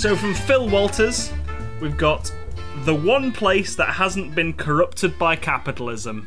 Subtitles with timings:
[0.00, 1.30] So from Phil Walters,
[1.82, 2.32] we've got
[2.84, 6.26] the one place that hasn't been corrupted by capitalism.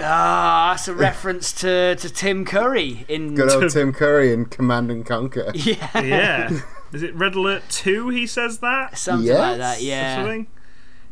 [0.00, 3.34] Ah, that's a reference to, to Tim Curry in.
[3.34, 5.50] Good old Tim Curry in Command and Conquer.
[5.54, 6.60] Yeah, Yeah.
[6.92, 8.96] Is it Red Alert 2 he says that?
[8.96, 9.38] something Yes.
[9.40, 9.82] like that.
[9.82, 10.16] Yeah.
[10.16, 10.46] Something?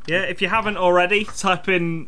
[0.07, 2.07] Yeah, if you haven't already, type in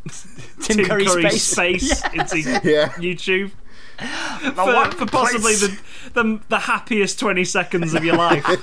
[0.63, 1.43] Tim, Curry, space.
[1.43, 2.91] space into Yeah.
[2.91, 3.51] YouTube.
[4.55, 5.77] For, for possibly the,
[6.15, 8.47] the the happiest 20 seconds of your life.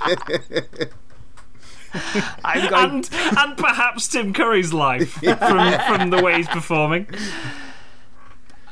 [2.44, 2.74] I'm going.
[2.92, 7.08] and and perhaps Tim Curry's life from, from the way he's performing.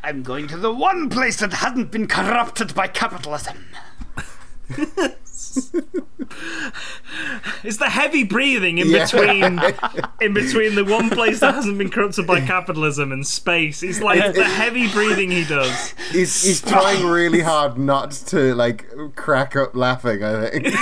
[0.04, 3.66] I'm going to the one place that hadn't been corrupted by capitalism.
[7.64, 9.06] It's the heavy breathing in Yeah.
[9.06, 9.60] between
[10.22, 13.84] in between the one place that hasn't been corrupted by capitalism and space.
[13.84, 15.94] It's like the heavy breathing he does.
[16.12, 20.24] He's, he's trying really hard not to like crack up laughing.
[20.24, 20.64] I think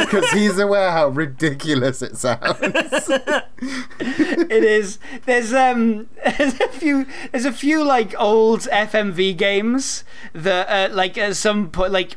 [0.00, 2.58] because he's aware how ridiculous it sounds.
[2.60, 4.98] it is.
[5.26, 11.16] There's um, there's a few, there's a few like old FMV games that uh, like
[11.16, 12.16] at some point, like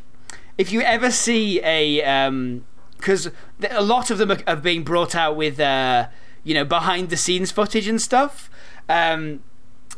[0.57, 2.65] if you ever see a um,
[2.97, 3.29] because
[3.69, 6.07] a lot of them are, are being brought out with uh,
[6.43, 8.49] you know, behind the scenes footage and stuff.
[8.89, 9.41] Um,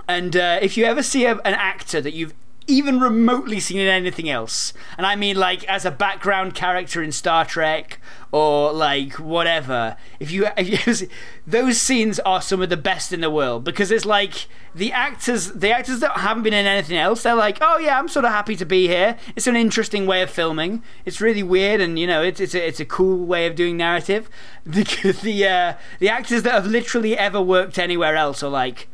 [0.08, 2.34] and uh, if you ever see a, an actor that you've
[2.68, 7.12] even remotely seen in anything else, and I mean like as a background character in
[7.12, 8.00] Star Trek
[8.32, 11.08] or like whatever, if you, if you
[11.46, 15.52] those scenes are some of the best in the world because it's like the actors,
[15.54, 18.32] the actors that haven't been in anything else, they're like, oh yeah, I'm sort of
[18.32, 19.18] happy to be here.
[19.36, 20.84] It's an interesting way of filming.
[21.06, 23.78] It's really weird, and you know, it's it's a, it's a cool way of doing
[23.78, 24.30] narrative.
[24.66, 28.88] The the uh, the actors that have literally ever worked anywhere else are like.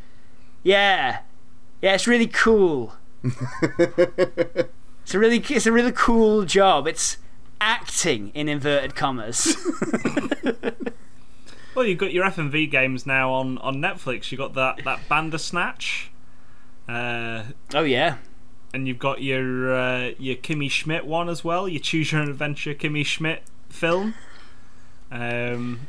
[0.63, 1.19] Yeah,
[1.81, 2.93] yeah, it's really cool.
[3.23, 6.87] it's a really, it's a really cool job.
[6.87, 7.17] It's
[7.59, 9.55] acting in inverted commas.
[11.73, 14.31] Well, you've got your FMV games now on, on Netflix.
[14.31, 16.11] You've got that, that Bandersnatch.
[16.87, 18.17] Uh, oh yeah,
[18.73, 21.69] and you've got your uh, your Kimmy Schmidt one as well.
[21.69, 24.15] Your Choose Your Own Adventure Kimmy Schmidt film,
[25.09, 25.87] um,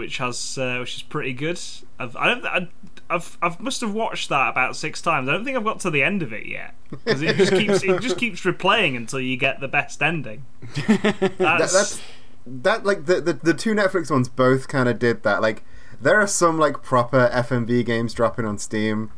[0.00, 1.60] which has uh, which is pretty good.
[1.98, 2.68] I've I don't I,
[3.10, 5.28] I've I've must have watched that about six times.
[5.28, 7.82] I don't think I've got to the end of it yet because it just keeps
[7.84, 10.44] it just keeps replaying until you get the best ending.
[10.76, 12.02] That's, That, that's
[12.46, 15.42] that like the, the the two Netflix ones both kind of did that.
[15.42, 15.64] Like
[16.00, 19.10] there are some like proper FMV games dropping on Steam,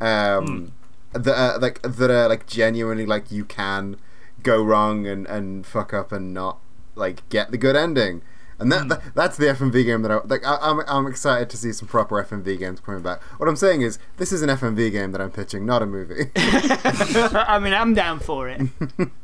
[0.00, 0.72] um,
[1.12, 3.96] that are, like that are like genuinely like you can
[4.44, 6.60] go wrong and and fuck up and not
[6.94, 8.22] like get the good ending.
[8.60, 10.44] And that, that that's the FMV game that I like.
[10.44, 13.22] I, I'm I'm excited to see some proper FMV games coming back.
[13.38, 16.30] What I'm saying is, this is an FMV game that I'm pitching, not a movie.
[16.36, 18.60] I mean, I'm down for it.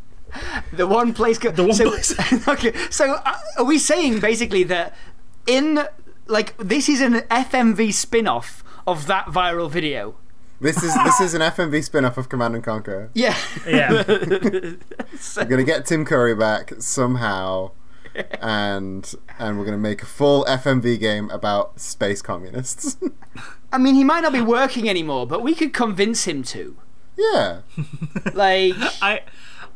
[0.72, 1.38] the one place.
[1.38, 4.94] Go- The one so, place- okay, so uh, are we saying basically that
[5.46, 5.80] in
[6.26, 10.16] like this is an FMV spin-off of that viral video?
[10.60, 13.10] this is this is an FMV spin-off of Command and Conquer.
[13.14, 13.36] Yeah.
[13.66, 14.04] yeah.
[14.06, 17.72] We're gonna get Tim Curry back somehow,
[18.40, 22.96] and and we're gonna make a full FMV game about space communists.
[23.72, 26.76] I mean, he might not be working anymore, but we could convince him to.
[27.16, 27.60] yeah,
[28.34, 29.20] Like, I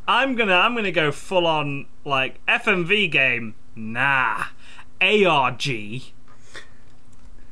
[0.07, 3.55] I'm gonna I'm gonna go full on like FMV game.
[3.75, 4.45] Nah,
[5.01, 5.67] ARG.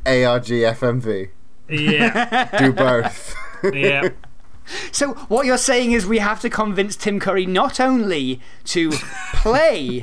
[0.06, 1.30] ARG FMV,
[1.68, 3.34] Yeah, do both.
[3.72, 4.10] yeah.
[4.92, 8.90] so what you're saying is we have to convince Tim Curry not only to
[9.34, 10.02] play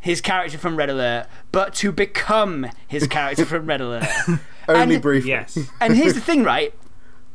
[0.00, 4.06] his character from Red Alert, but to become his character from Red Alert.
[4.68, 5.30] Only And- briefly.
[5.30, 5.58] Yes.
[5.80, 6.74] And here's the thing, right?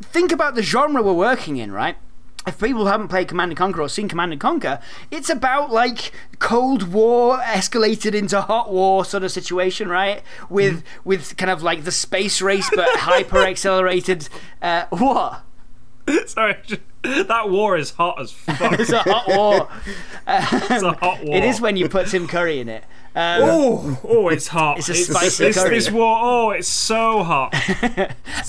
[0.02, 1.98] Think about the genre we're working in, right?
[2.48, 6.12] If people haven't played Command and Conquer or seen Command and Conquer, it's about like
[6.38, 10.22] Cold War escalated into hot war sort of situation, right?
[10.48, 14.30] With with kind of like the space race but hyper accelerated.
[14.62, 15.42] Uh, what?
[16.28, 16.82] Sorry, just-
[17.28, 18.80] that war is hot as fuck.
[18.80, 19.70] It's a hot war.
[20.28, 21.36] It's a hot war.
[21.36, 22.84] It is when you put Tim Curry in it.
[23.16, 24.80] Um, Oh, oh, it's hot.
[24.80, 25.76] It's a spicy this, curry.
[25.76, 26.18] this war.
[26.22, 27.54] Oh, it's so hot.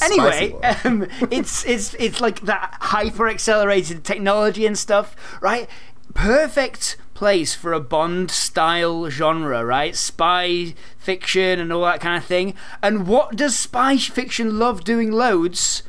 [0.03, 0.55] anyway,
[0.85, 5.69] um, it's it's it's like that hyper accelerated technology and stuff, right?
[6.15, 9.95] Perfect place for a Bond style genre, right?
[9.95, 12.55] Spy fiction and all that kind of thing.
[12.83, 15.83] And what does spy fiction love doing loads?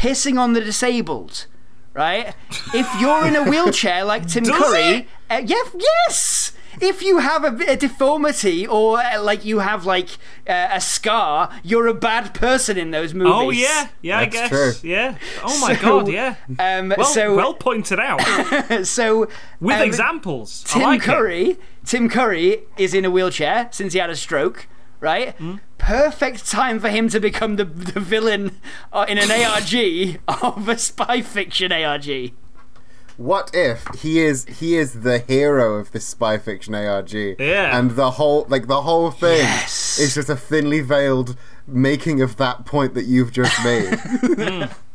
[0.00, 1.46] Pissing on the disabled,
[1.92, 2.34] right?
[2.74, 6.52] If you're in a wheelchair like Tim Does Curry, uh, yeah, yes.
[6.80, 10.08] if you have a, a deformity or uh, like you have like
[10.48, 13.32] uh, a scar, you're a bad person in those movies.
[13.34, 14.48] Oh yeah, yeah, That's I guess.
[14.80, 14.90] true.
[14.90, 15.18] Yeah.
[15.44, 16.36] Oh my So, god, yeah.
[16.58, 18.20] Um, Well, so well pointed out
[18.86, 19.28] so
[19.60, 20.64] with um, examples.
[20.70, 21.04] I Tim like it.
[21.04, 24.66] Curry, Tim Curry is in a wheelchair since he had a stroke,
[25.00, 25.34] right?
[25.36, 25.56] Hmm?
[25.78, 28.60] Perfect time for him to become the, the villain
[28.92, 32.32] uh, in an ARG of a spy fiction ARG.
[33.16, 37.12] What if he is he is the hero of this spy fiction ARG?
[37.12, 37.76] Yeah.
[37.78, 39.98] And the whole like the whole thing Yes.
[39.98, 41.36] is just a thinly veiled
[41.66, 43.98] making of that point that you've just made.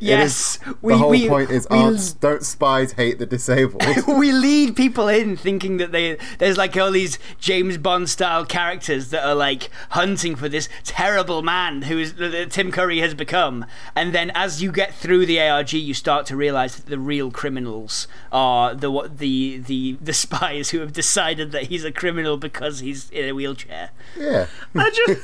[0.00, 3.84] Yes, the whole point is we, aren't, don't spies hate the disabled?
[4.08, 9.10] we lead people in thinking that they there's like all these James Bond style characters
[9.10, 13.66] that are like hunting for this terrible man who is that Tim Curry has become,
[13.94, 17.30] and then as you get through the ARG, you start to realize that the real
[17.30, 22.36] criminals are the what the the the spies who have decided that he's a criminal
[22.36, 23.90] because he's in a wheelchair.
[24.18, 24.46] yeah.
[24.74, 25.20] I just,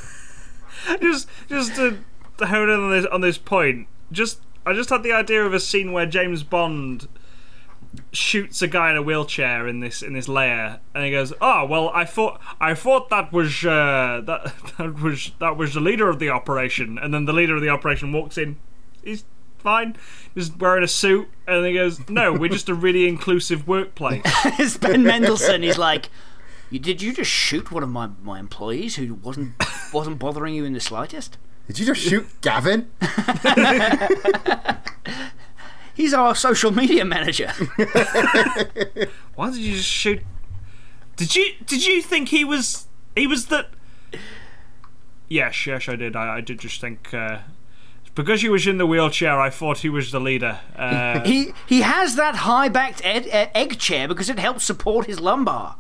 [1.01, 1.99] just, just to,
[2.39, 3.89] to hone in on this on this point.
[4.13, 7.09] Just, I just had the idea of a scene where James Bond
[8.13, 11.67] shoots a guy in a wheelchair in this in this layer, and he goes, "Oh
[11.67, 16.09] well, I thought I thought that was uh, that that was that was the leader
[16.09, 18.59] of the operation," and then the leader of the operation walks in.
[19.05, 19.25] He's
[19.59, 19.97] fine,
[20.37, 24.77] just wearing a suit, and he goes, "No, we're just a really inclusive workplace." it's
[24.77, 25.63] Ben Mendelsohn.
[25.63, 26.11] He's like.
[26.73, 29.63] Did you just shoot one of my, my employees who wasn't
[29.93, 31.37] wasn't bothering you in the slightest?
[31.67, 32.91] Did you just shoot Gavin?
[35.95, 37.49] He's our social media manager.
[39.35, 40.23] Why did you just shoot?
[41.17, 43.67] Did you did you think he was he was the?
[45.29, 46.17] Yes, yes, I did.
[46.17, 47.39] I, I did just think uh,
[48.15, 50.61] because he was in the wheelchair, I thought he was the leader.
[50.77, 55.07] Uh, he he has that high backed ed, uh, egg chair because it helps support
[55.07, 55.77] his lumbar.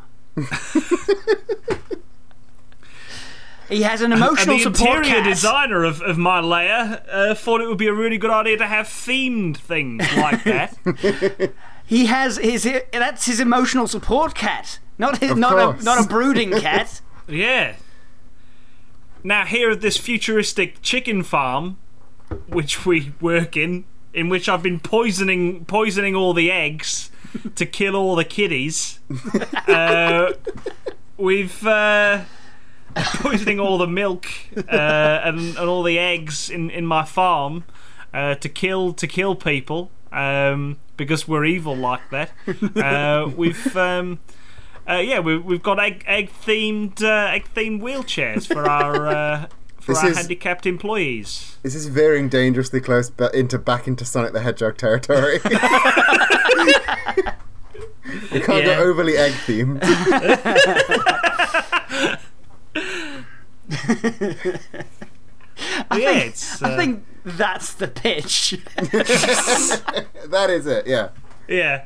[3.72, 5.24] He has an and emotional the support interior cat.
[5.24, 8.66] designer of, of my layer uh, thought it would be a really good idea to
[8.66, 11.52] have themed things like that.
[11.86, 16.52] He has his that's his emotional support cat, not his, not a not a brooding
[16.52, 17.00] cat.
[17.28, 17.76] yeah.
[19.24, 21.78] Now here at this futuristic chicken farm,
[22.48, 27.10] which we work in, in which I've been poisoning poisoning all the eggs
[27.54, 28.98] to kill all the kiddies.
[29.68, 30.32] uh,
[31.16, 32.22] we've uh,
[32.96, 37.64] poisoning all the milk uh, and, and all the eggs in, in my farm
[38.14, 42.30] uh, to kill to kill people um, because we're evil like that.
[42.76, 44.18] Uh, we've um,
[44.88, 49.06] uh, yeah we, we've got egg egg themed uh, egg themed wheelchairs for our.
[49.08, 49.46] Uh,
[49.80, 51.56] for This our is- handicapped employees.
[51.64, 55.40] This is veering dangerously close ba- into back into Sonic the Hedgehog territory.
[58.30, 58.76] we can't Yeah.
[58.76, 59.80] go overly egg themed.
[65.88, 68.58] But yeah, it's, I uh, think that's the pitch.
[68.76, 70.86] that is it.
[70.86, 71.08] Yeah.
[71.48, 71.84] Yeah.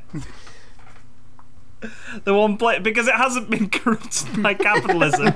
[2.25, 5.27] The one place, because it hasn't been corrupted by capitalism.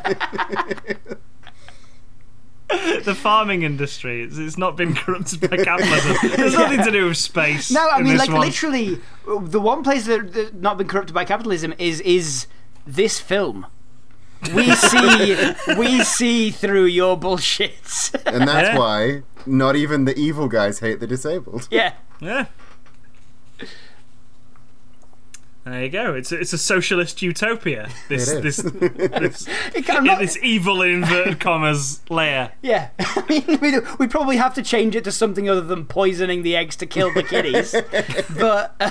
[2.69, 6.17] the farming industry, it's, it's not been corrupted by capitalism.
[6.37, 7.71] There's nothing to do with space.
[7.71, 8.41] No, I mean, like one.
[8.41, 12.47] literally, the one place that, that not been corrupted by capitalism is is
[12.87, 13.67] this film.
[14.55, 18.11] We see we see through your bullshit.
[18.27, 18.79] And that's Yeah.
[18.79, 21.69] why not even the evil guys hate the disabled.
[21.71, 22.47] yeah, Yeah.
[25.65, 26.15] There you go.
[26.15, 27.91] It's a, it's a socialist utopia.
[28.09, 32.53] This It this this, It can- I'm not- this evil in inverted commas layer.
[32.63, 32.89] yeah.
[32.99, 36.57] I mean, we we probably have to change it to something other than poisoning the
[36.57, 37.73] eggs to kill the kitties.
[38.39, 38.91] but uh,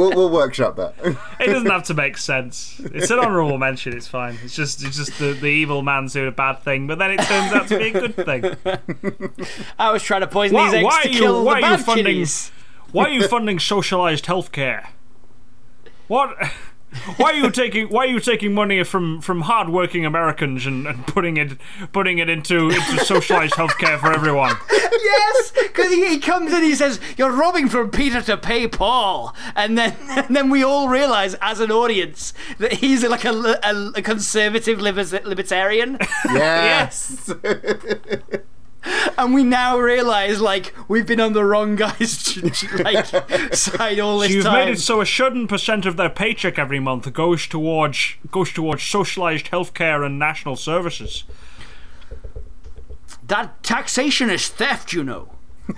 [0.00, 0.94] we'll, we'll workshop that.
[1.40, 2.80] It doesn't have to make sense.
[2.92, 3.92] It's an honourable mention.
[3.96, 4.36] It's fine.
[4.42, 7.20] It's just it's just the, the evil man's doing a bad thing, but then it
[7.20, 8.56] turns out to be a good thing.
[9.78, 11.80] I was trying to poison Why- these eggs why to you- kill why the bad
[11.80, 12.50] funding- kitties.
[12.92, 14.88] Why are you funding socialised healthcare?
[16.08, 16.34] What?
[17.16, 21.06] Why are you taking Why are you taking money from from hardworking Americans and, and
[21.06, 21.52] putting it
[21.92, 24.56] putting it into into socialised healthcare for everyone?
[24.70, 29.34] yes, because he, he comes in, he says, "You're robbing from Peter to pay Paul,"
[29.54, 33.92] and then and then we all realize as an audience that he's like a, a,
[33.96, 37.32] a conservative liber- libertarian, Yes.
[39.18, 42.36] And we now realize like we've been on the wrong guys
[42.84, 43.06] like
[43.54, 44.66] side all this so You've time.
[44.66, 48.82] made it so a certain percent of their paycheck every month goes towards goes towards
[48.82, 51.24] socialised healthcare and national services.
[53.26, 55.28] that taxation is theft, you know.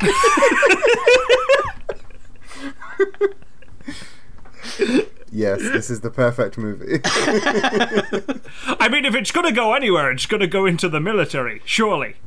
[5.34, 7.00] Yes, this is the perfect movie.
[7.04, 11.62] I mean, if it's going to go anywhere, it's going to go into the military,
[11.64, 12.16] surely.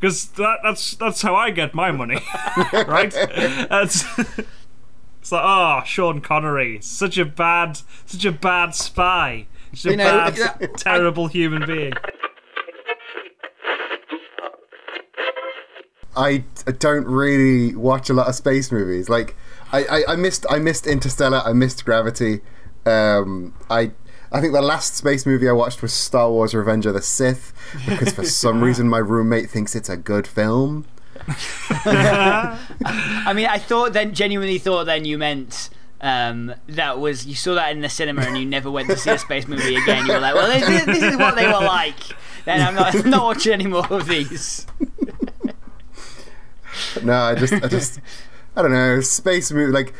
[0.00, 2.20] Because that, that's that's how I get my money,
[2.72, 3.10] right?
[3.10, 4.04] That's,
[5.20, 9.96] it's like, oh, Sean Connery, such a bad, such a bad spy, such a You
[9.96, 11.94] know, bad, yeah, terrible human being.
[16.16, 19.08] I I don't really watch a lot of space movies.
[19.08, 19.36] Like
[19.72, 21.42] I, I, I missed I missed Interstellar.
[21.44, 22.40] I missed Gravity.
[22.86, 23.92] Um, I
[24.30, 27.52] I think the last space movie I watched was Star Wars: Revenge of the Sith
[27.86, 30.86] because for some reason my roommate thinks it's a good film.
[31.70, 35.68] I mean, I thought then, genuinely thought then you meant
[36.00, 39.10] um, that was you saw that in the cinema and you never went to see
[39.10, 40.06] a space movie again.
[40.06, 41.98] You were like, well, this, this is what they were like.
[42.44, 44.66] Then I'm not, I'm not watching any more of these.
[47.02, 48.00] No, I just I just
[48.58, 49.94] I don't know space movie like.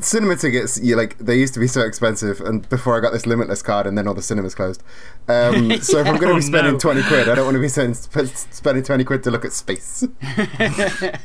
[0.00, 3.26] Cinema tickets, you like they used to be so expensive, and before I got this
[3.26, 4.82] limitless card, and then all the cinemas closed.
[5.28, 6.78] Um, so if I'm going to Oh, be spending no.
[6.80, 10.04] twenty quid, I don't want to be spending, spending twenty quid to look at space.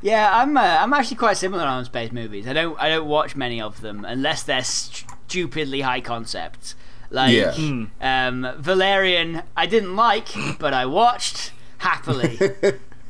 [0.00, 2.48] Yeah, I'm uh, I'm actually quite similar on space movies.
[2.48, 6.74] I don't I don't watch many of them unless they're stupidly high concept.
[7.10, 7.54] Like Yeah.
[8.00, 12.38] um, Valerian, I didn't like, but I watched happily.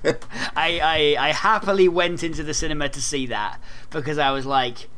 [0.57, 4.89] I, I I happily went into the cinema to see that because I was like,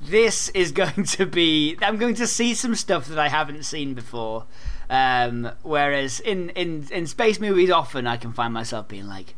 [0.00, 1.76] this is going to be.
[1.82, 4.46] I'm going to see some stuff that I haven't seen before.
[4.90, 9.34] Um, whereas in, in in space movies, often I can find myself being like,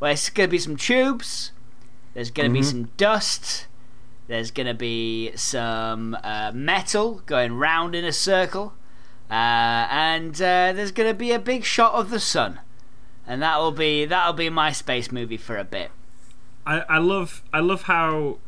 [0.00, 1.52] well, it's going to be some tubes.
[2.14, 3.68] There's going to be some dust.
[4.26, 8.74] There's going to be some uh, metal going round in a circle.
[9.30, 12.60] Uh, and uh, there's going to be a big shot of the sun.
[13.26, 15.90] And that'll be that'll be my space movie for a bit.
[16.66, 18.38] I, I love I love how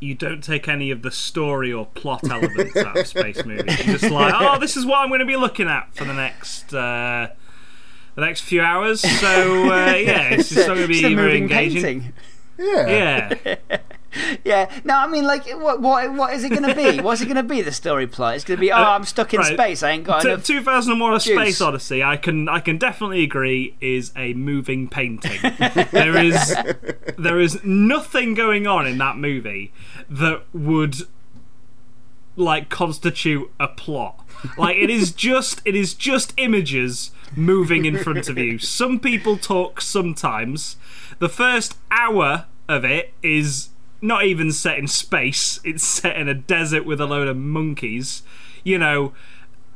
[0.00, 3.84] you don't take any of the story or plot elements out of space movies.
[3.86, 6.14] You're just like, oh, this is what I'm going to be looking at for the
[6.14, 7.28] next uh,
[8.14, 9.00] the next few hours.
[9.00, 11.82] So uh, yeah, it's just not going to be It's very moving engaging.
[11.82, 12.12] painting.
[12.58, 13.34] Yeah.
[13.44, 13.56] Yeah,
[14.44, 14.70] Yeah.
[14.84, 17.00] No, I mean, like, what what what is it going to be?
[17.02, 17.62] What's it going to be?
[17.62, 18.34] The story plot?
[18.36, 19.52] It's going to be, oh, Uh, I'm stuck in right.
[19.52, 19.82] space.
[19.82, 20.44] I ain't got T- enough.
[20.44, 21.20] 2001: A.
[21.20, 22.02] Space Odyssey.
[22.02, 25.40] I can I can definitely agree is a moving painting.
[25.92, 26.54] there is
[27.16, 29.72] there is nothing going on in that movie
[30.08, 30.96] that would
[32.36, 34.24] like constitute a plot.
[34.56, 38.58] Like it is just it is just images moving in front of you.
[38.58, 40.76] Some people talk sometimes.
[41.18, 45.60] The first hour of it is not even set in space.
[45.64, 48.22] It's set in a desert with a load of monkeys.
[48.64, 49.12] You know,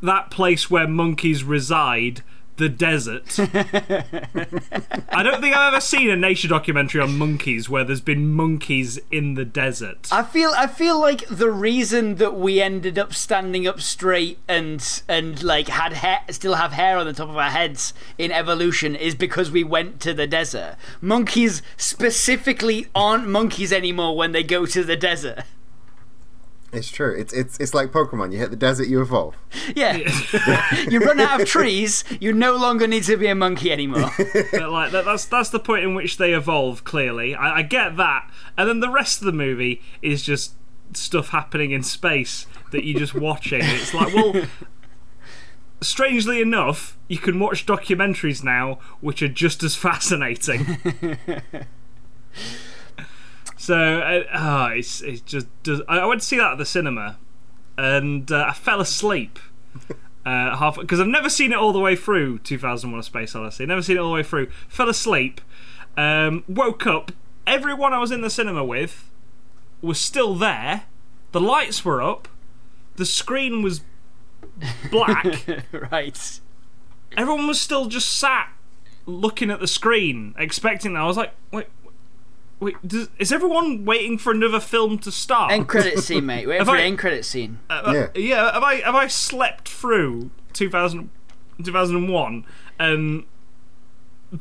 [0.02, 2.22] that place where monkeys reside,
[2.62, 3.38] the desert.
[3.40, 9.00] I don't think I've ever seen a nature documentary on monkeys where there's been monkeys
[9.10, 10.08] in the desert.
[10.12, 15.02] I feel I feel like the reason that we ended up standing up straight and
[15.08, 18.94] and like had hair, still have hair on the top of our heads in evolution
[18.94, 20.76] is because we went to the desert.
[21.00, 25.40] Monkeys specifically aren't monkeys anymore when they go to the desert.
[26.72, 27.14] It's true.
[27.14, 28.32] It's it's it's like Pokemon.
[28.32, 29.36] You hit the desert, you evolve.
[29.76, 29.98] Yeah,
[30.88, 34.10] you run out of trees, you no longer need to be a monkey anymore.
[34.52, 36.84] But, like that, that's that's the point in which they evolve.
[36.84, 40.54] Clearly, I, I get that, and then the rest of the movie is just
[40.94, 43.60] stuff happening in space that you're just watching.
[43.62, 44.46] It's like, well,
[45.82, 50.78] strangely enough, you can watch documentaries now which are just as fascinating.
[53.62, 55.82] so, uh, ah, it's it's just does.
[55.86, 57.16] I I went to see that at the cinema,
[57.78, 59.38] and uh, I fell asleep.
[60.24, 63.66] Uh, half because I've never seen it all the way through 2001: A Space Odyssey.
[63.66, 64.50] Never seen it all the way through.
[64.68, 65.40] Fell asleep.
[65.96, 67.10] Um, woke up.
[67.44, 69.10] Everyone I was in the cinema with
[69.80, 70.84] was still there.
[71.32, 72.28] The lights were up.
[72.94, 73.80] The screen was
[74.92, 75.44] black.
[75.90, 76.40] right.
[77.16, 78.48] Everyone was still just sat
[79.06, 81.00] looking at the screen, expecting that.
[81.00, 81.66] I was like, wait,
[82.62, 85.52] wait, does, is everyone waiting for another film to start?
[85.52, 86.46] End credit scene, mate.
[86.46, 87.58] Wait Have for I- the end credit scene.
[87.68, 88.08] Uh, uh, Yeah.
[88.14, 88.52] yeah.
[88.52, 91.10] Have I have I slept through 2000,
[91.64, 92.44] 2001
[92.78, 93.24] and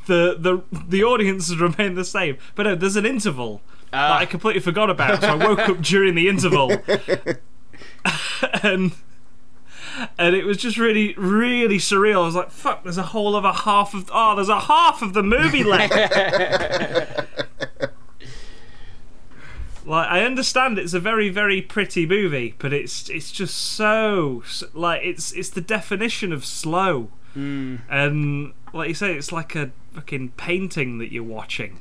[0.06, 2.38] the the the audience has remained the same?
[2.56, 3.62] But no, there's an interval
[3.92, 4.18] that ah.
[4.20, 5.22] I completely forgot about.
[5.22, 6.72] So I woke up during the interval,
[8.64, 8.94] and
[10.18, 12.22] and it was just really really surreal.
[12.24, 15.14] I was like, "Fuck!" There's a whole other half of oh, there's a half of
[15.14, 15.92] the movie left.
[19.86, 25.02] Like I understand it's a very very pretty movie, but it's it's just so like
[25.04, 27.10] it's it's the definition of slow.
[27.90, 31.80] And like you say, it's like a fucking painting that you're watching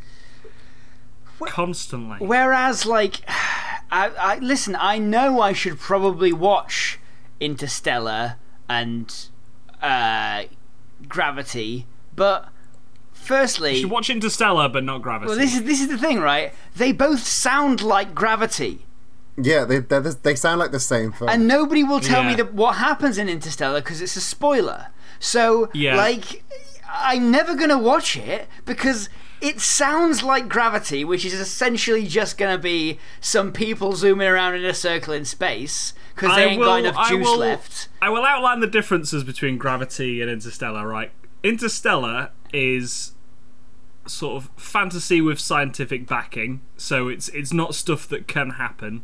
[1.46, 2.18] constantly.
[2.18, 4.76] Whereas, like, I, I listen.
[4.78, 6.98] I know I should probably watch
[7.40, 8.36] Interstellar
[8.68, 9.12] and
[9.82, 10.44] uh,
[11.08, 12.48] Gravity, but
[13.30, 15.28] firstly, You should watch Interstellar, but not Gravity.
[15.30, 16.52] well, this is this is the thing, right?
[16.76, 18.84] They both sound like Gravity.
[19.36, 21.30] Yeah, they they're, they sound like the same film.
[21.30, 22.36] and nobody will tell me Yeah.
[22.42, 24.88] that what happens in Interstellar because it's a spoiler.
[25.18, 25.96] So, Yeah.
[25.96, 26.42] like,
[26.92, 29.08] I'm never gonna watch it because
[29.40, 34.64] it sounds like Gravity, which is essentially just gonna be some people zooming around in
[34.64, 37.88] a circle in space because they I ain't will- got enough I juice will- left.
[38.02, 41.12] I will outline the differences between Gravity and Interstellar, right?
[41.42, 43.12] Interstellar is
[44.06, 49.02] sort of fantasy with scientific backing, so it's it's not stuff that can happen.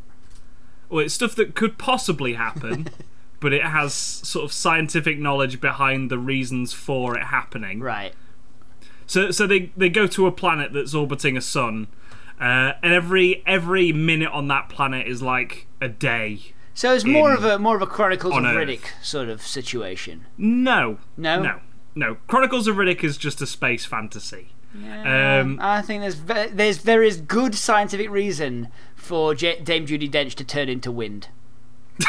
[0.88, 2.88] Or it's stuff that could possibly happen,
[3.40, 7.80] but it has sort of scientific knowledge behind the reasons for it happening.
[7.80, 8.14] Right.
[9.06, 11.88] So so they they go to a planet that's orbiting a sun,
[12.40, 16.52] uh, and every every minute on that planet is like a day.
[16.74, 18.54] So it's more of a more of a Chronicles of Earth.
[18.56, 20.26] Riddick sort of situation.
[20.36, 21.42] No, No?
[21.42, 21.60] no,
[21.94, 22.16] no.
[22.26, 24.48] Chronicles of Riddick is just a space fantasy.
[24.85, 30.11] Um, I think there's ve- there's there is good scientific reason for J- Dame Judi
[30.11, 31.28] Dench to turn into wind.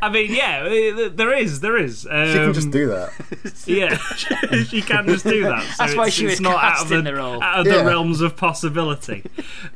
[0.00, 0.62] I mean, yeah,
[1.08, 2.06] there is, there is.
[2.08, 3.10] Um, she can just do that.
[3.66, 3.96] Yeah,
[4.64, 5.62] she can just do that.
[5.62, 7.42] So That's why it's- she it's was not out cast of the, in the role.
[7.42, 9.24] out of the realms of possibility.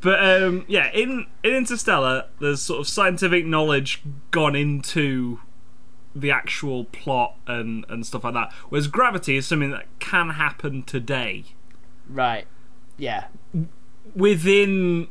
[0.00, 5.40] but um, yeah, in in Interstellar, there's sort of scientific knowledge gone into
[6.14, 8.52] the actual plot and and stuff like that.
[8.68, 11.44] Whereas Gravity is something that can happen today
[12.08, 12.46] Right.
[12.98, 13.26] Yeah.
[14.14, 15.08] within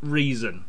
[0.00, 0.64] reason.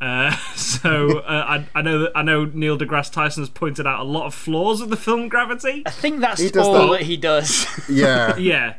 [0.00, 4.00] Uh, so uh, I, I know that I know Neil deGrasse Tyson has pointed out
[4.00, 5.82] a lot of flaws of the film Gravity.
[5.86, 6.98] I think that's all that.
[6.98, 7.66] that he does.
[7.88, 8.36] Yeah.
[8.38, 8.74] yeah,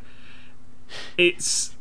[1.17, 1.75] it's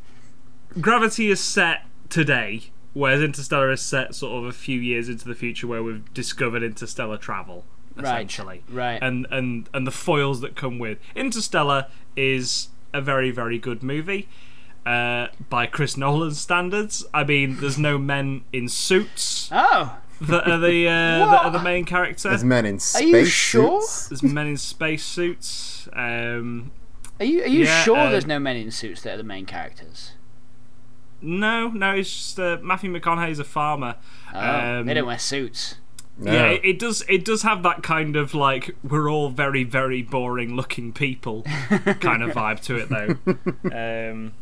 [0.81, 5.35] Gravity is set today, whereas Interstellar is set sort of a few years into the
[5.35, 7.65] future, where we've discovered interstellar travel,
[7.99, 8.99] essentially, right.
[9.03, 11.87] And and and the foils that come with Interstellar
[12.17, 14.29] is a very very good movie.
[14.87, 20.59] Uh, by Chris Nolan's standards, I mean, there's no men in suits oh, that are
[20.59, 20.91] the uh,
[21.31, 21.65] that are the What?
[21.65, 22.29] main character.
[22.29, 23.81] There's men in Are space you sure?
[23.81, 24.09] suits.
[24.09, 25.89] There's men in space suits.
[25.95, 26.71] Um,
[27.19, 29.23] are you are you Yeah, sure uh, there's no men in suits that are the
[29.23, 30.13] main characters?
[31.23, 33.97] No, no, it's just uh, Matthew McConaughey's a farmer.
[34.35, 34.39] Oh,
[34.81, 35.77] Um, they don't wear suits.
[36.17, 36.33] No.
[36.33, 37.03] Yeah, it, it does.
[37.09, 41.43] It does have that kind of like we're all very, very boring looking people
[42.01, 44.11] kind of vibe to it, though.
[44.13, 44.33] um,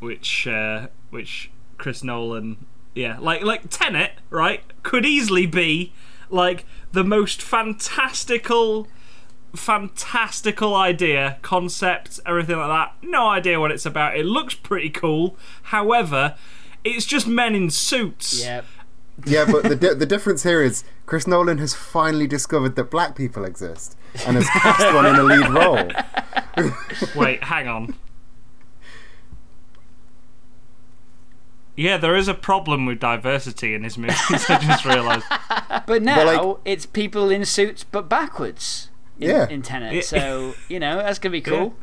[0.00, 5.92] which, uh, which Chris Nolan, yeah, like like Tenet, right, could easily be
[6.30, 8.88] like the most fantastical,
[9.54, 12.94] fantastical idea, concept, everything like that.
[13.06, 14.16] No idea what it's about.
[14.16, 15.36] It looks pretty cool.
[15.64, 16.34] However,
[16.82, 18.42] it's just men in suits.
[18.42, 18.62] Yeah.
[19.26, 23.14] Yeah, but the di- the difference here is Chris Nolan has finally discovered that black
[23.14, 23.96] people exist
[24.26, 25.90] and has cast one in a lead role.
[27.14, 27.94] Wait, hang on.
[31.76, 34.16] Yeah, there is a problem with diversity in his movies.
[34.48, 35.24] I just realised.
[35.86, 38.90] But now like- it's people in suits but backwards.
[39.18, 39.48] In, Yeah.
[39.48, 41.74] in Tenet, so you know that's gonna be cool.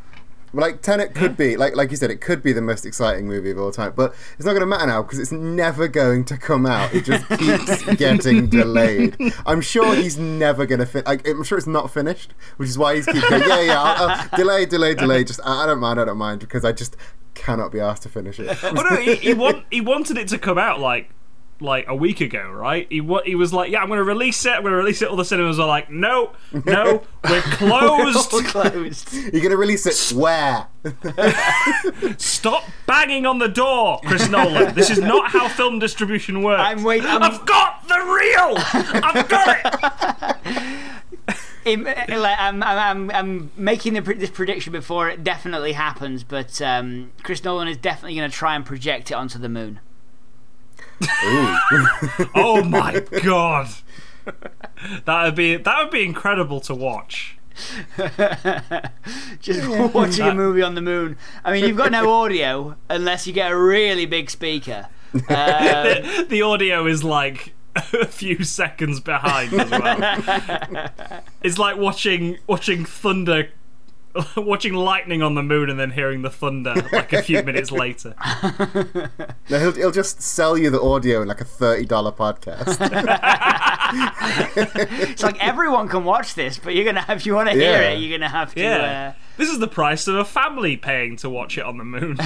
[0.54, 3.52] Like Tenet could be like like you said, it could be the most exciting movie
[3.52, 6.38] of all time, but it's not going to matter now because it's never going to
[6.38, 6.94] come out.
[6.94, 9.16] It just keeps getting delayed.
[9.46, 11.04] I'm sure he's never going to fin.
[11.06, 13.44] Like, I'm sure it's not finished, which is why he's keep going.
[13.48, 15.24] Yeah, yeah, I'll, I'll, delay, delay, delay.
[15.24, 16.96] Just I, I don't mind, I don't mind because I just
[17.36, 18.58] cannot be asked to finish it.
[18.64, 21.10] Oh no, he, he want he wanted it to come out like
[21.62, 22.88] like a week ago, right?
[22.90, 24.52] He wa- he was like, yeah, I'm going to release it.
[24.52, 25.10] I'm going to release it.
[25.10, 26.32] All the cinemas are like, no,
[26.66, 28.34] no, we're closed.
[28.34, 29.14] All closed.
[29.14, 30.68] You're going to release it where?
[32.18, 34.74] Stop banging on the door, Chris Nolan.
[34.76, 36.62] This is not how film distribution works.
[36.64, 37.08] I'm waiting.
[37.10, 38.56] I'm- I've got the reel.
[39.04, 41.36] I've got it.
[41.66, 46.62] Im- like, I'm, I'm, I'm, I'm making the, this prediction before it definitely happens, but
[46.62, 49.80] um, Chris Nolan is definitely going to try and project it onto the moon.
[51.26, 51.58] Ooh.
[52.36, 53.70] Oh my god.
[55.06, 57.38] That would be that would be incredible to watch.
[59.42, 61.18] Just watching a movie on the moon.
[61.44, 64.88] I mean, you've got no audio unless you get a really big speaker.
[65.14, 70.90] Um, The, the audio is like a few seconds behind as well.
[71.44, 73.50] it's like watching watching thunder
[74.38, 78.16] watching lightning on the moon and then hearing the thunder like a few minutes later.
[79.50, 82.78] No, he'll, he'll just sell you the audio in like a $30 podcast.
[85.10, 87.82] it's like everyone can watch this, but you're gonna have, if you want to hear
[87.82, 87.90] Yeah.
[87.90, 88.62] it, you're gonna have to.
[88.62, 89.14] Yeah.
[89.16, 92.18] Uh, this is the price of a family paying to watch it on the moon.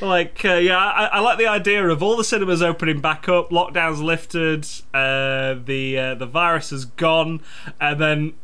[0.00, 3.50] Like uh, yeah, I, I like the idea of all the cinemas opening back up,
[3.50, 7.40] lockdowns lifted, uh, the uh, the virus is gone,
[7.80, 8.34] and then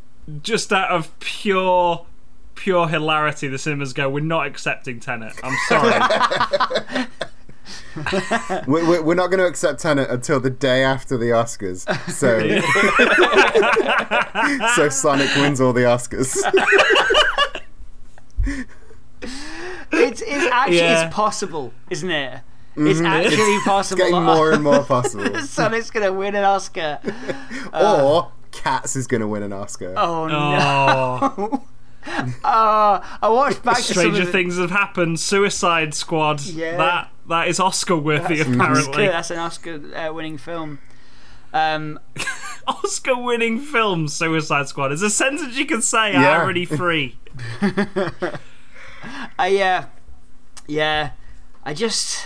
[0.42, 2.06] just out of pure
[2.54, 5.34] pure hilarity, the cinemas go, "We're not accepting Tenet.
[5.42, 7.06] I'm sorry."
[8.66, 11.86] We're, we're- we're not going to accept Tenet until the day after the Oscars.
[12.10, 12.38] So,
[14.76, 16.36] so Sonic wins all the Oscars.
[19.98, 21.06] It's, it's actually Yeah.
[21.06, 22.40] it's possible, isn't it?
[22.76, 23.98] It's actually possible.
[23.98, 25.40] Getting more and more possible.
[25.42, 26.98] Sonic's gonna win an Oscar.
[27.72, 29.94] or Cats is going to win an Oscar.
[29.96, 31.18] Oh no!
[31.36, 31.64] oh,
[32.44, 35.18] Uh, I watched back to some stranger of the, things have happened.
[35.18, 36.42] Suicide Squad.
[36.42, 36.76] Yeah.
[36.76, 39.08] That that is Oscar worthy That's apparently.
[39.08, 40.78] Oscar, that's an Oscar-winning film.
[41.52, 41.98] Um,
[42.66, 46.40] Oscar winning film Suicide Squad is a sentence you can say Yeah.
[46.40, 47.16] already free.
[49.38, 49.86] I uh,
[50.66, 51.10] yeah,
[51.64, 52.24] I just.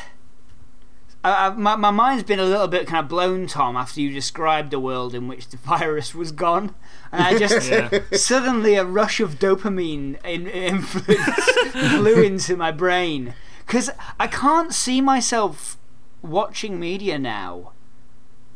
[1.25, 4.13] I, I, my, my mind's been a little bit kind of blown, Tom, after you
[4.13, 6.75] described a world in which the virus was gone.
[7.11, 8.01] And I just Yeah.
[8.13, 11.51] suddenly a rush of dopamine in, influence
[11.97, 13.35] flew into my brain.
[13.67, 13.91] Because
[14.21, 15.77] I can't see myself
[16.23, 17.73] watching media now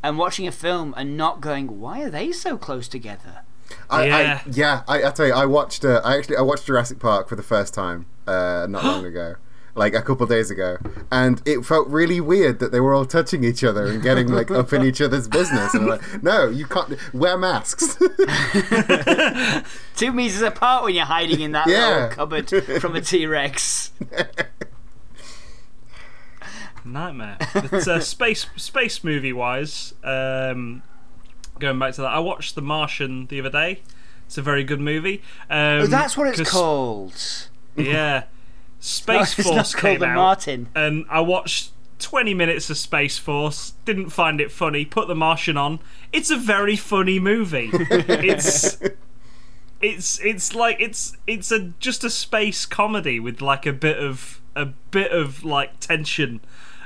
[0.02, 3.40] and watching a film and not going, why are they so close together?
[3.90, 4.40] I, Yeah.
[4.44, 4.82] I, yeah.
[4.88, 5.84] I, I tell you, I watched.
[5.84, 9.36] Uh, I actually I watched Jurassic Park for the first time uh, not long ago,
[9.74, 10.78] like a couple days ago,
[11.10, 14.50] and it felt really weird that they were all touching each other and getting like
[14.50, 15.74] up in each other's business.
[15.74, 17.96] And I'm like, no, you can't wear masks.
[19.96, 21.88] Two meters apart when you're hiding in that Yeah.
[21.88, 23.92] little cupboard from a T Rex.
[26.84, 27.38] Nightmare.
[27.54, 30.82] But, uh, space space movie wise, um,
[31.58, 33.80] going back to that, I watched The Martian the other day.
[34.26, 35.22] It's a very good movie.
[35.50, 37.14] Um, Oh, that's what it's called.
[37.76, 38.24] Yeah,
[38.80, 40.68] Space it's Force came the out, Martin.
[40.74, 43.74] and I watched 20 minutes of Space Force.
[43.84, 44.84] Didn't find it funny.
[44.84, 45.80] Put The Martian on.
[46.12, 47.70] It's a very funny movie.
[47.72, 48.78] it's.
[49.80, 54.40] It's it's like it's it's a just a space comedy with like a bit of
[54.54, 56.40] a bit of like tension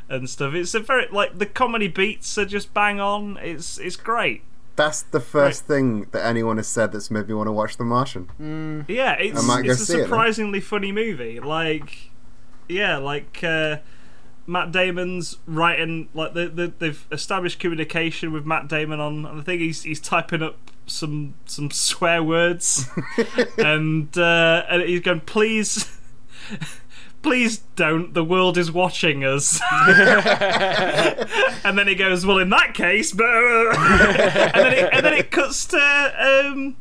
[0.09, 0.55] and stuff.
[0.55, 3.37] It's a very like the comedy beats are just bang on.
[3.43, 4.45] It's it's great.
[4.77, 7.85] That's the first thing that anyone has said that's made me want to watch The
[7.85, 8.85] Martian.
[8.89, 11.41] Yeah, it's, it's a see it surprisingly funny movie.
[11.41, 12.11] Like,
[12.69, 13.79] yeah, like uh,
[14.47, 16.09] Matt Damon's writing.
[16.13, 19.25] Like they, they, they've established communication with Matt Damon on.
[19.25, 22.89] on the thing he's he's typing up some some swear words,
[23.59, 25.99] and uh, and he's going, please.
[27.23, 28.15] Please don't.
[28.15, 29.61] The world is watching us.
[31.65, 35.31] and then he goes, "Well, in that case," but and then it, and then it
[35.33, 36.77] cuts to um,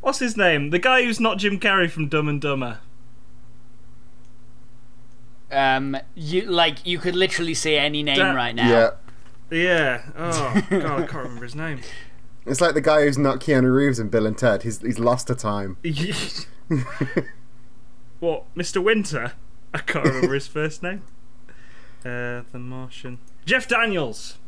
[0.00, 0.70] what's his name?
[0.70, 2.78] The guy who's not Jim Carrey from Dumb and Dumber.
[5.52, 8.68] Um, you like you could literally say any name Da- right now.
[8.70, 8.90] Yeah.
[9.50, 10.02] Yeah.
[10.16, 11.80] Oh god, I can't remember his name.
[12.46, 14.62] It's like the guy who's not Keanu Reeves in Bill and Ted.
[14.62, 15.76] He's he's lost to time.
[18.20, 18.82] what, Mr.
[18.82, 19.32] Winter?
[19.74, 21.02] I can't remember his first name.
[22.02, 23.18] Uh, the Martian.
[23.44, 24.38] Jeff Daniels.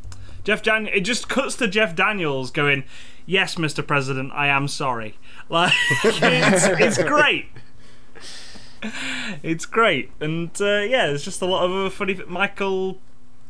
[0.43, 0.87] Jeff Dan.
[0.87, 2.85] It just cuts to Jeff Daniels going,
[3.27, 3.87] "Yes, Mr.
[3.87, 5.19] President, I am sorry."
[5.51, 7.51] Like it's, it's great.
[9.43, 12.19] It's great, and uh, yeah, there's just a lot of funny.
[12.27, 12.99] Michael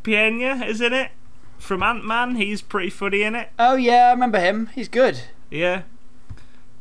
[0.02, 1.12] Pena is in it
[1.58, 2.34] from Ant Man.
[2.34, 3.50] He's pretty funny in it.
[3.58, 4.68] Oh yeah, I remember him.
[4.74, 5.20] He's good.
[5.48, 5.82] Yeah.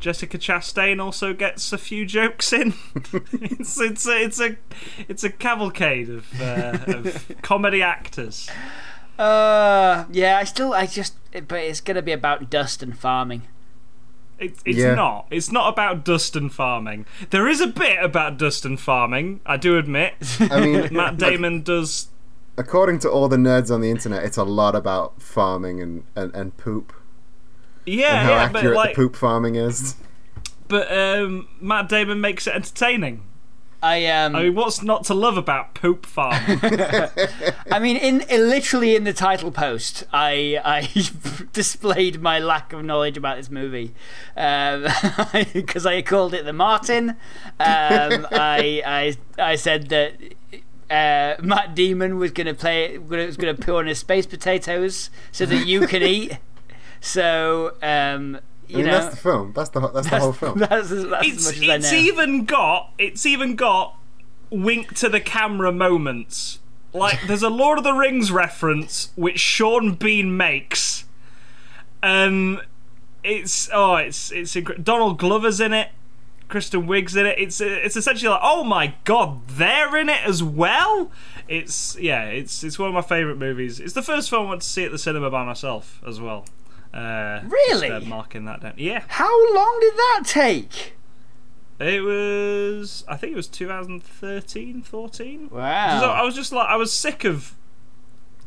[0.01, 2.73] Jessica Chastain also gets a few jokes in.
[3.31, 4.57] it's it's a, it's a
[5.07, 8.49] it's a cavalcade of, uh, of comedy actors.
[9.17, 10.37] Uh, yeah.
[10.37, 11.15] I still, I just,
[11.47, 13.43] but it's gonna be about dust and farming.
[14.39, 14.95] It's it's Yeah.
[14.95, 15.27] not.
[15.29, 17.05] It's not about dust and farming.
[17.29, 19.39] There is a bit about dust and farming.
[19.45, 20.15] I do admit.
[20.39, 22.07] I mean, Matt Damon does.
[22.57, 26.33] according to all the nerds on the internet, it's a lot about farming and, and,
[26.35, 26.91] and poop.
[27.85, 29.95] Yeah, and how yeah, but accurate like, the poop farming is.
[30.67, 33.23] but um, Matt Damon makes it entertaining.
[33.83, 36.59] I um, I mean, what's not to love about poop farming?
[37.71, 40.89] I mean, in, in literally in the title post, I I
[41.53, 43.95] displayed my lack of knowledge about this movie
[44.35, 47.11] because I called it the Martin.
[47.59, 50.15] Um, I I I said that.
[50.91, 52.97] Uh, Matt Damon was gonna play.
[52.97, 56.37] Was gonna put on his space potatoes so that you can eat.
[57.01, 59.53] So um, you I mean, know that's the film.
[59.53, 60.59] That's the ho- that's, the whole film.
[60.59, 61.97] That's, as- that's as it's much as I know.
[61.97, 63.97] even got it's even got
[64.49, 66.59] wink to the camera moments.
[66.93, 71.05] Like there's a Lord of the Rings reference which Sean Bean makes,
[72.03, 72.61] and
[73.23, 75.89] it's oh it's it's incre- Donald Glover's in it.
[76.49, 77.39] Kristen Wiig's in it.
[77.39, 81.09] It's it's essentially like, oh my god, they're in it as well.
[81.47, 83.79] It's yeah, it's it's one of my favorite movies.
[83.79, 86.45] It's the first film I went to see at the cinema by myself as well.
[86.93, 87.87] Uh, Really?
[87.89, 88.73] just, uh, marking that down.
[88.77, 90.95] Yeah, How long did that take?
[91.79, 93.03] it was.
[93.07, 95.49] I think it was 2013, 14.
[95.51, 96.11] Wow.
[96.13, 97.55] I was just like, I was sick of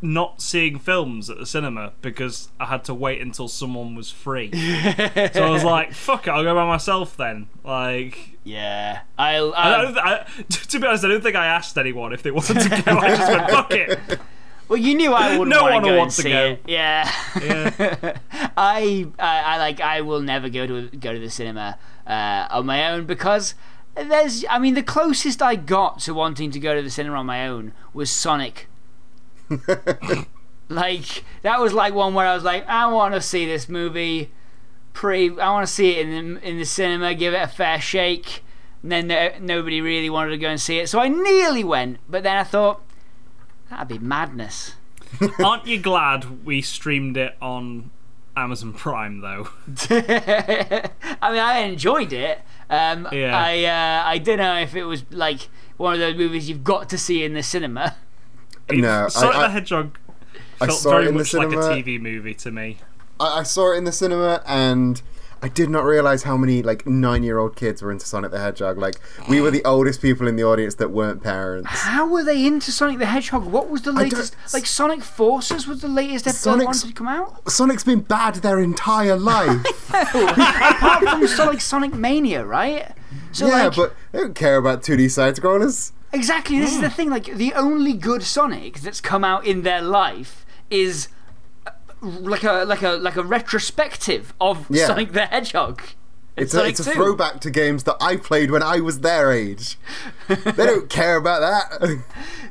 [0.02, 4.50] not seeing films at the cinema because I had to wait until someone was free.
[4.52, 7.48] so I was like, fuck it, I'll go by myself then.
[7.64, 9.00] Like, Yeah.
[9.18, 9.54] I'll.
[9.54, 12.30] I I'll don't, I, to be honest, I don't think I asked anyone if they
[12.30, 12.98] wanted to go.
[12.98, 13.98] I just went, fuck it.
[14.68, 16.44] well, you knew I wouldn't No want one to go want and to see go.
[16.44, 16.62] it.
[16.66, 17.10] Yeah.
[17.42, 18.18] Yeah.
[18.56, 22.66] I, I I like I will never go to go to the cinema uh, on
[22.66, 23.54] my own because
[23.96, 27.26] there's I mean the closest I got to wanting to go to the cinema on
[27.26, 28.68] my own was Sonic.
[30.68, 34.30] like that was like one where I was like I want to see this movie
[34.92, 37.80] pre I want to see it in the in the cinema give it a fair
[37.80, 38.42] shake
[38.82, 41.98] and then no, nobody really wanted to go and see it so I nearly went
[42.08, 42.80] but then I thought
[43.70, 44.74] that'd be madness.
[45.44, 47.90] Aren't you glad we streamed it on
[48.36, 49.48] Amazon Prime, though?
[49.90, 52.40] I mean, I enjoyed it.
[52.70, 53.36] Um, Yeah.
[53.38, 56.88] I uh, I don't know if it was like one of those movies you've got
[56.90, 57.96] to see in the cinema.
[58.70, 59.98] No, Sonic I- the I- Hedgehog
[60.60, 61.56] I felt saw it very in the much like a.
[61.56, 62.78] TV movie to me.
[63.20, 65.02] I, I saw it in the cinema and
[65.44, 68.78] I did not realize how many like nine-year-old kids were into Sonic the Hedgehog.
[68.78, 71.68] Like we were the oldest people in the audience that weren't parents.
[71.70, 73.44] How were they into Sonic the Hedgehog?
[73.44, 74.36] What was the latest?
[74.54, 77.50] Like Sonic Forces was the latest episode that Sonic's- wanted to come out.
[77.50, 79.66] Sonic's been bad their entire life.
[79.94, 82.92] Apart from Sonic Sonic Mania, right?
[83.32, 85.92] So yeah, like but they don't care about 2D side scrollers.
[86.14, 87.10] exactly, this is the thing.
[87.10, 91.08] Like the only good Sonic that's come out in their life is
[92.04, 94.86] like a like a like a retrospective of Yeah.
[94.86, 95.82] Sonic the Hedgehog.
[96.36, 99.78] It's a, it's a throwback to games that I played when I was their age.
[100.26, 102.02] they don't care about that.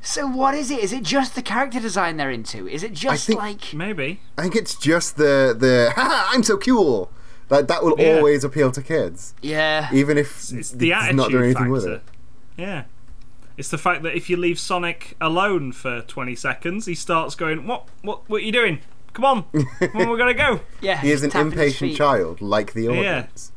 [0.01, 0.79] So what is it?
[0.79, 2.65] Is it just the character design they're into?
[2.65, 4.21] Is it just think- like Maybe.
[4.37, 7.11] I think it's just the the Haha, I'm so cool.
[7.49, 8.15] Like that will Yeah.
[8.15, 9.89] always appeal to kids, yeah?
[9.91, 11.71] even if It's the it's attitude not doing anything factor.
[11.71, 12.01] with it.
[12.55, 12.83] Yeah.
[13.57, 17.67] It's the fact that if you leave Sonic alone for 20 seconds, he starts going,
[17.67, 17.87] "What?
[18.01, 18.27] What?
[18.29, 18.79] What are you doing?
[19.13, 19.43] Come on,
[19.79, 23.51] come on, we're gonna go." Yeah, He is an impatient child, like the audience.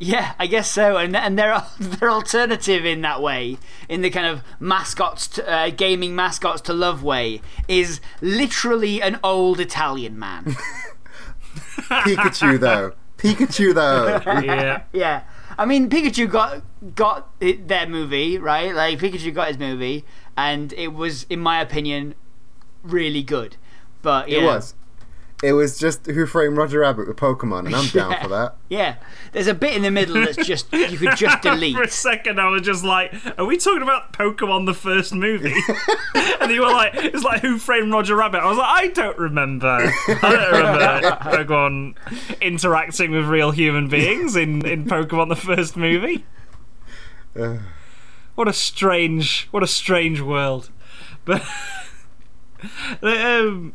[0.00, 0.96] Yeah, I guess so.
[0.96, 5.70] And and they're they're alternative in that way, in the kind of mascots, to, uh,
[5.70, 10.56] gaming mascots to love way, is literally an old Italian man.
[11.76, 14.20] Pikachu though, Pikachu though.
[14.42, 14.82] Yeah.
[14.92, 15.22] yeah,
[15.56, 16.62] I mean Pikachu got
[16.94, 18.74] got it, their movie right.
[18.74, 20.04] Like Pikachu got his movie,
[20.36, 22.14] and it was, in my opinion,
[22.82, 23.56] really good.
[24.02, 24.38] But yeah.
[24.38, 24.74] It was.
[25.42, 28.56] It was just Who Framed Roger Rabbit with Pokemon, and I'm down for that.
[28.70, 28.96] Yeah,
[29.32, 31.76] there's a bit in the middle that's just you could just delete.
[31.76, 35.54] For a second, I was just like, "Are we talking about Pokemon the first movie?"
[36.40, 39.18] and you were like, "It's like Who Framed Roger Rabbit." I was like, "I don't
[39.18, 39.66] remember.
[39.66, 41.96] I don't remember Pokemon
[42.40, 46.24] interacting with real human beings in in Pokemon the first movie."
[47.38, 47.58] Uh,
[48.36, 50.70] What a strange, what a strange world.
[51.24, 51.42] But
[53.02, 53.74] um,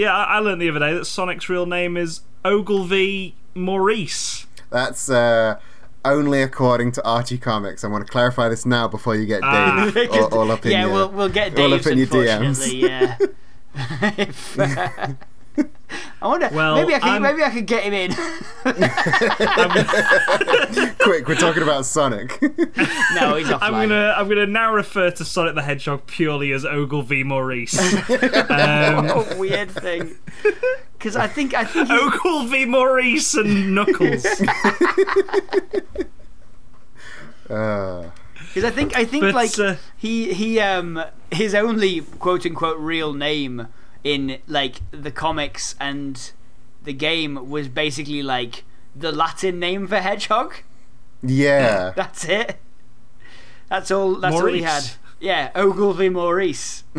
[0.00, 4.46] yeah, I, I learned the other day that Sonic's real name is Ogilvy Maurice.
[4.70, 5.58] that's uh,
[6.04, 7.84] only according to Archie Comics.
[7.84, 9.90] I want to clarify this now before you get Ah.
[9.92, 12.06] Dave all, all up in yeah, your, we'll we'll get all Dave's up in your
[12.06, 12.80] DMs.
[12.80, 13.16] Yeah.
[14.18, 15.08] If, uh,
[16.22, 16.48] I wonder.
[16.52, 17.08] Well, maybe I could.
[17.08, 18.12] I'm- Maybe I could get him in.
[21.00, 22.40] Quick, we're talking about Sonic.
[22.42, 23.58] no, he's offline.
[23.62, 27.78] I'm gonna I'm gonna now refer to Sonic the Hedgehog purely as Ogilvy Maurice.
[27.78, 28.04] um,
[29.10, 30.16] Oh, weird thing.
[30.92, 34.24] Because I think I think he's- Ogilvy Maurice and Knuckles.
[37.48, 38.10] uh,
[38.48, 42.78] Because I think I think But, like uh, he he um his only quote unquote
[42.78, 43.68] real name
[44.04, 46.32] in like the comics and
[46.82, 50.54] the game was basically like the Latin name for hedgehog.
[51.22, 51.92] yeah.
[51.96, 52.58] That's it.
[53.68, 54.16] That's all.
[54.16, 54.84] That's all he had.
[55.20, 56.82] Yeah, Ogilvy Maurice.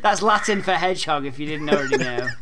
[0.00, 1.26] that's Latin for hedgehog.
[1.26, 2.28] If you didn't already know.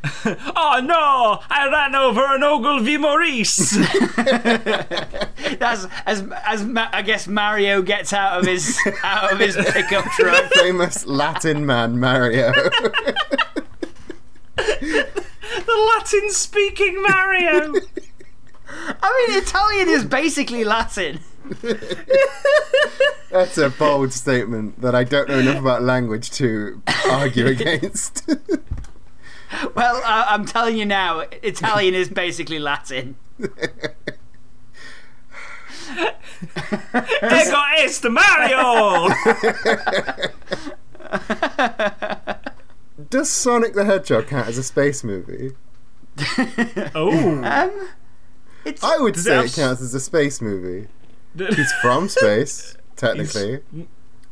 [0.24, 1.40] oh no!
[1.50, 3.70] I ran over an Ogilvy Maurice.
[5.58, 10.04] That's as as Ma- I guess Mario gets out of his out of his pickup
[10.16, 10.52] truck.
[10.52, 12.52] Famous Latin man Mario.
[14.56, 17.74] the Latin-speaking Mario.
[18.70, 21.20] I mean, Italian is basically Latin.
[23.30, 28.28] That's a bold statement that I don't know enough about language to argue against.
[29.74, 33.16] Well, uh, I'm telling you now, Italian is basically Latin.
[33.38, 33.50] Ego
[37.78, 39.08] est Mario!
[43.10, 45.52] Does Sonic the Hedgehog count as a space movie?
[46.94, 47.42] oh.
[47.44, 47.88] Um,
[48.64, 50.88] it's I would say it it counts as a space movie.
[51.36, 53.60] He's from space, technically.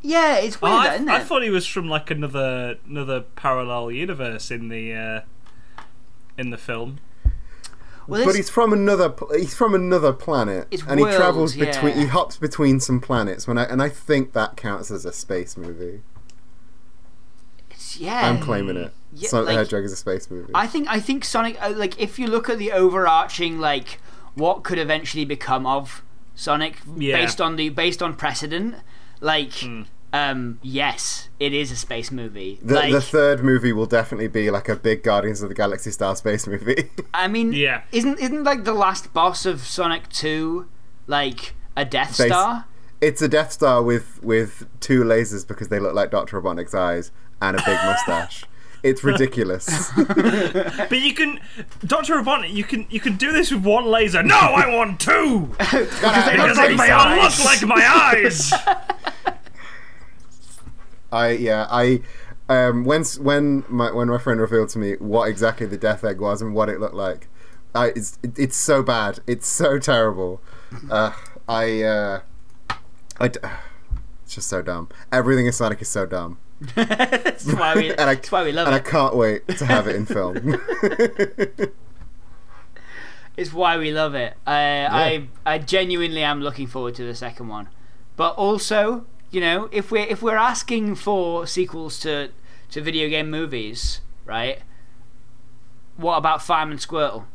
[0.07, 1.13] Yeah, it's Oh, weird, I, isn't it?
[1.13, 5.21] I thought he was from like another another parallel universe in the uh,
[6.39, 6.99] in the film.
[8.07, 9.13] well, but he's from another.
[9.35, 11.95] He's from another planet, It's and he travels between.
[11.97, 12.03] yeah.
[12.03, 13.47] He hops between some planets.
[13.49, 16.03] When I and I think that counts as a space movie.
[17.71, 18.29] it's- yeah.
[18.29, 18.93] I'm claiming it.
[19.13, 20.53] Yeah, Sonic like- the Hedgehog is a space movie.
[20.55, 23.99] I think I think Sonic uh, like if you look at the overarching like
[24.35, 26.03] what could eventually become of
[26.35, 27.17] Sonic Yeah.
[27.17, 28.77] based on the based on precedent
[29.21, 29.53] like
[30.25, 34.51] um yes it is a space movie the, like the third movie will definitely be
[34.51, 36.91] like a big Guardians of the Galaxy style space movie.
[37.13, 37.83] I mean Yeah.
[37.93, 40.67] isn't isn't like the last boss of Sonic 2
[41.07, 42.65] like a Death Space- Star
[43.01, 47.11] it's a Death Star with with two lasers because they look like Doctor Robotnik's eyes
[47.43, 48.45] and a big mustache.
[48.83, 49.91] It's ridiculous.
[49.97, 51.41] But you can,
[51.85, 54.23] Doctor Robotnik, you can you can do this with one laser.
[54.23, 57.39] No, I want two because they look like my eyes.
[57.39, 58.53] look like my eyes.
[61.17, 62.01] I yeah I
[62.49, 66.21] um when when my when my friend revealed to me what exactly the death egg
[66.21, 67.29] was and what it looked like,
[67.75, 69.21] I it's it, it's so bad.
[69.27, 70.41] It's so terrible.
[70.91, 71.13] Uh,
[71.49, 72.21] I uh,
[73.19, 73.41] I d-
[74.25, 74.89] it's just so dumb.
[75.11, 76.39] Everything in Sonic is so dumb,
[76.75, 78.75] that's why we and I that's why we love it.
[78.75, 80.61] and I can't wait to have it in film.
[83.37, 84.87] it's why we love it I
[85.45, 87.69] I I genuinely am looking forward to the second one
[88.17, 89.05] but also
[89.37, 92.31] you know if we're if we're asking for sequels to
[92.71, 94.61] to video game movies right
[95.97, 97.27] what about Fireman Squirtle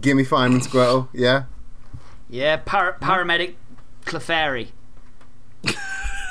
[0.00, 1.44] Gimme Fireman Squirtle, yeah.
[2.28, 3.10] yeah par- mm-hmm.
[3.10, 3.54] paramedic
[4.04, 4.68] Clefairy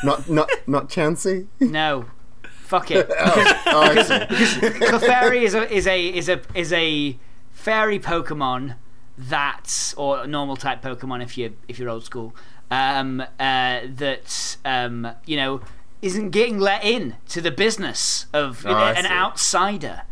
[0.03, 1.47] Not not not Chansey.
[1.59, 2.05] no
[2.43, 4.69] fuck it Oh, oh see.
[4.85, 7.17] Clefairy is a is a is a is a
[7.51, 8.75] fairy Pokemon
[9.17, 12.35] that's or a normal type Pokemon if you if you're old school
[12.71, 13.25] um, uh,
[13.87, 15.61] that um, you know
[16.01, 20.03] isn't getting let in to the business of Oh, know, an outsider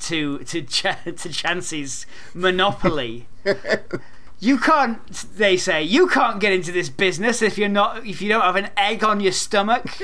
[0.00, 3.28] to to Ch- to Chansey's monopoly.
[4.42, 5.06] You can't.
[5.36, 8.56] They say you can't get into this business if you're not if you don't have
[8.56, 9.86] an egg on your stomach.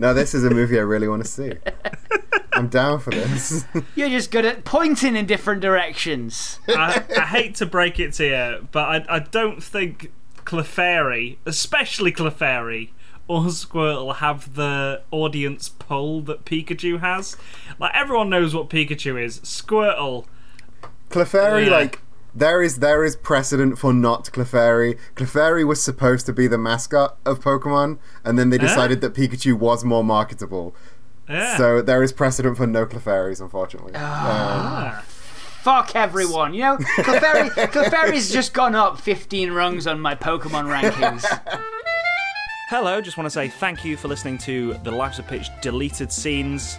[0.00, 1.52] No, this is a movie I really want to see.
[2.54, 3.66] I'm down for this.
[3.94, 6.58] You're just good at pointing in different directions.
[6.68, 10.10] I, I hate to break it to you, but I, I don't think
[10.46, 12.90] Clefairy, especially Clefairy
[13.28, 17.36] or Squirtle, have the audience pull that Pikachu has.
[17.78, 19.38] Like everyone knows what Pikachu is.
[19.40, 20.24] Squirtle,
[21.10, 21.72] Clefairy, Yeah.
[21.72, 22.00] like
[22.34, 24.98] there is there is precedent for not Clefairy.
[25.16, 29.54] Clefairy was supposed to be the mascot of Pokemon, and then they decided that Pikachu
[29.54, 30.74] was more marketable.
[31.28, 31.56] yeah.
[31.56, 33.94] So there is precedent for no Clefairies, unfortunately.
[33.94, 35.04] Um, Ah.
[35.62, 36.54] Fuck everyone.
[36.54, 41.22] You know, Clefairy, Clefairy's just gone up 15 rungs on my Pokemon rankings.
[42.70, 46.10] Hello, just want to say thank you for listening to the Lives of Pitch deleted
[46.12, 46.78] scenes.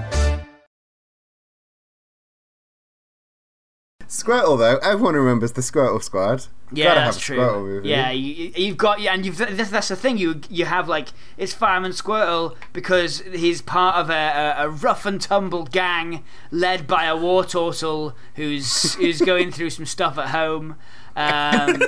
[4.23, 6.47] Squirtle, though, everyone remembers the Squirtle Squad.
[6.73, 7.37] Yeah, Gotta that's have a true.
[7.37, 7.89] Squirtle movie.
[7.89, 10.17] Yeah, you, you've got yeah, and you've that's, that's the thing.
[10.17, 14.13] You you have like it's Fireman Squirtle because he's part of a,
[14.57, 19.85] a, a rough and tumble gang led by a Wartortle who's who's going through some
[19.85, 20.77] stuff at home.
[21.13, 21.81] Um,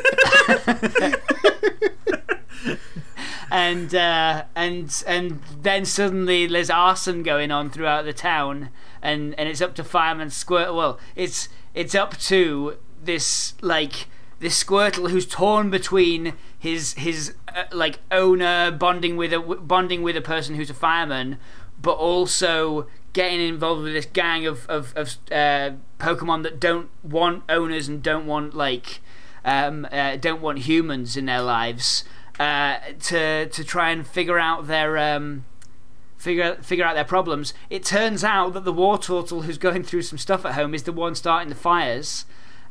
[3.52, 8.70] and uh, and and then suddenly there's arson going on throughout the town,
[9.02, 10.76] and and it's up to Fireman Squirtle.
[10.76, 14.08] Well, it's it's up to this like
[14.40, 20.18] this Squirtle who's torn between his his uh, like owner bonding with a bonding with
[20.18, 21.38] a person who's a fireman,
[21.82, 27.44] but also getting involved with this gang of of, of uh, Pokemon that don't want
[27.50, 29.00] owners and don't want like
[29.46, 32.04] um, uh, don't want humans in their lives
[32.40, 35.46] uh, to to try and figure out their um,
[36.24, 37.54] figure figure out their problems.
[37.70, 40.92] It turns out that the Wartortle who's going through some stuff at home is the
[40.94, 42.26] one starting the fires,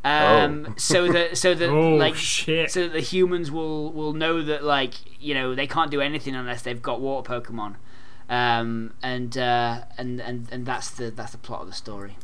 [0.05, 0.75] Um, Oh.
[0.79, 2.71] so that so that Oh like shit!
[2.71, 6.35] so that the humans will will know that like you know they can't do anything
[6.35, 7.77] unless they've got water Pokemon,
[8.29, 12.17] um, and uh, and and and that's the that's the plot of the story.